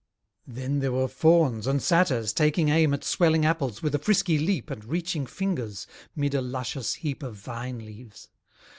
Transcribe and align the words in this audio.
Then 0.47 0.79
there 0.79 0.91
were 0.93 1.07
fauns 1.07 1.67
and 1.67 1.79
satyrs 1.79 2.33
taking 2.33 2.69
aim 2.69 2.91
At 2.91 3.03
swelling 3.03 3.45
apples 3.45 3.83
with 3.83 3.93
a 3.93 3.99
frisky 3.99 4.39
leap 4.39 4.71
And 4.71 4.83
reaching 4.83 5.27
fingers, 5.27 5.85
'mid 6.15 6.33
a 6.33 6.41
luscious 6.41 6.95
heap 6.95 7.21
Of 7.21 7.35
vine 7.35 7.77
leaves. 7.77 8.27